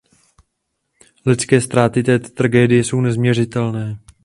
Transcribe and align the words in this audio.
Lidské 1.25 1.61
ztráty 1.61 2.03
této 2.03 2.29
tragédie 2.29 2.83
jsou 2.83 3.01
nezměřitelné. 3.01 3.99